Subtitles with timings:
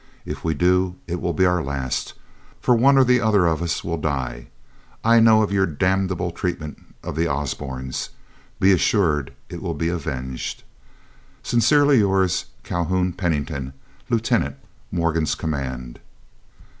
[0.25, 2.15] If we do, it will be our last,
[2.59, 4.47] for one or the other of us will die.
[5.03, 8.09] I know of your damnable treatment of the Osbornes.
[8.59, 10.63] Be assured it will be avenged.
[11.43, 13.73] Sincerely yours, CALHOUN PENNINGTON,
[14.09, 14.55] Lieutenant,
[14.91, 15.99] Morgan's Command.